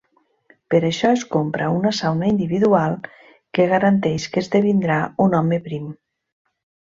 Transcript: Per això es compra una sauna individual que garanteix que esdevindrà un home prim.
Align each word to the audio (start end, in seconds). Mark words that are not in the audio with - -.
Per 0.73 0.77
això 0.87 1.09
es 1.17 1.25
compra 1.35 1.67
una 1.73 1.91
sauna 1.97 2.31
individual 2.31 2.95
que 3.57 3.67
garanteix 3.73 4.27
que 4.35 4.43
esdevindrà 4.45 4.97
un 5.27 5.37
home 5.43 5.61
prim. 5.69 5.93